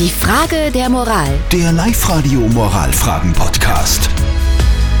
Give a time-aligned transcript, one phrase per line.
[0.00, 1.28] Die Frage der Moral.
[1.52, 4.08] Der Live-Radio Moralfragen-Podcast.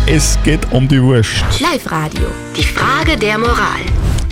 [0.06, 1.42] Es geht um die Wurst.
[1.58, 2.26] Live-Radio.
[2.54, 3.80] Die Frage der Moral.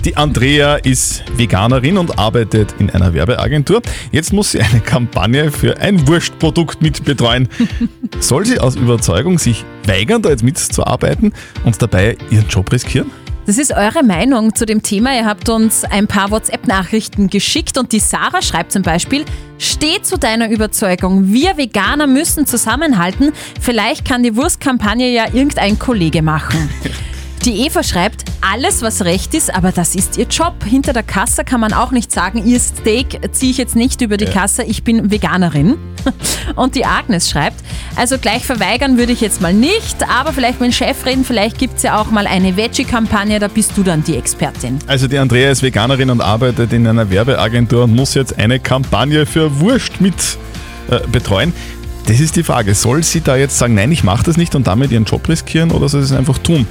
[0.04, 3.80] Die Andrea ist Veganerin und arbeitet in einer Werbeagentur.
[4.12, 7.48] Jetzt muss sie eine Kampagne für ein Wurstprodukt mitbetreuen.
[8.20, 11.32] Soll sie aus Überzeugung sich weigern, da jetzt mitzuarbeiten
[11.64, 13.10] und dabei ihren Job riskieren?
[13.48, 15.16] Das ist eure Meinung zu dem Thema.
[15.16, 19.24] Ihr habt uns ein paar WhatsApp-Nachrichten geschickt und die Sarah schreibt zum Beispiel,
[19.56, 23.32] steh zu deiner Überzeugung, wir Veganer müssen zusammenhalten.
[23.58, 26.68] Vielleicht kann die Wurstkampagne ja irgendein Kollege machen.
[27.44, 30.54] Die Eva schreibt, alles was recht ist, aber das ist ihr Job.
[30.64, 34.16] Hinter der Kasse kann man auch nicht sagen, ihr Steak ziehe ich jetzt nicht über
[34.16, 35.76] die Kasse, ich bin Veganerin.
[36.56, 37.56] Und die Agnes schreibt,
[37.96, 41.58] also gleich verweigern würde ich jetzt mal nicht, aber vielleicht mit dem Chef reden, vielleicht
[41.58, 44.78] gibt es ja auch mal eine Veggie-Kampagne, da bist du dann die Expertin.
[44.86, 49.26] Also die Andrea ist Veganerin und arbeitet in einer Werbeagentur und muss jetzt eine Kampagne
[49.26, 50.14] für Wurst mit
[50.90, 51.52] äh, betreuen.
[52.06, 54.66] Das ist die Frage, soll sie da jetzt sagen, nein, ich mache das nicht und
[54.66, 56.66] damit ihren Job riskieren oder soll sie es einfach tun?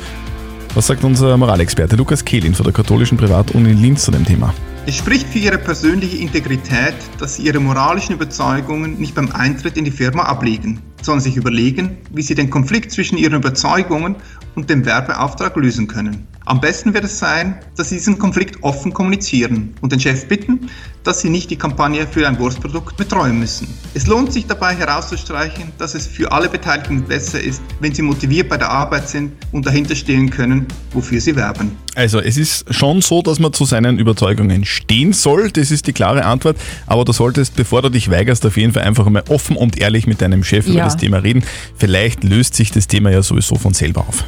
[0.77, 4.53] Was sagt unser Moralexperte Lukas Kehlin von der katholischen Privatuni Linz zu dem Thema?
[4.85, 9.85] Es spricht für ihre persönliche Integrität, dass sie ihre moralischen Überzeugungen nicht beim Eintritt in
[9.85, 14.17] die Firma ablegen, sondern sich überlegen, wie sie den Konflikt zwischen ihren Überzeugungen
[14.53, 16.27] und dem Werbeauftrag lösen können.
[16.47, 20.69] Am besten wird es sein, dass Sie diesen Konflikt offen kommunizieren und den Chef bitten,
[21.03, 23.67] dass Sie nicht die Kampagne für ein Wurstprodukt betreuen müssen.
[23.95, 28.47] Es lohnt sich dabei herauszustreichen, dass es für alle Beteiligten besser ist, wenn sie motiviert
[28.47, 31.75] bei der Arbeit sind und dahinter stehen können, wofür sie werben.
[31.95, 35.93] Also es ist schon so, dass man zu seinen Überzeugungen stehen soll, das ist die
[35.93, 39.57] klare Antwort, aber du solltest, bevor du dich weigerst, auf jeden Fall einfach mal offen
[39.57, 40.85] und ehrlich mit deinem Chef über Ja.
[40.85, 41.43] das Thema reden.
[41.75, 44.23] Vielleicht löst sich das Thema ja sowieso von selber auf.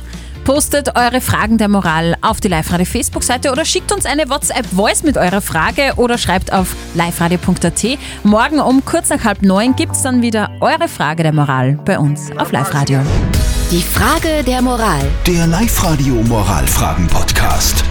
[0.50, 5.16] Postet eure Fragen der Moral auf die Live-Radio Facebook-Seite oder schickt uns eine WhatsApp-Voice mit
[5.16, 8.00] eurer Frage oder schreibt auf liveradio.at.
[8.24, 12.00] Morgen um kurz nach halb neun gibt es dann wieder eure Frage der Moral bei
[12.00, 13.00] uns auf Live-Radio.
[13.70, 15.02] Die Frage der Moral.
[15.28, 17.84] Der Live-Radio Moralfragen-Podcast.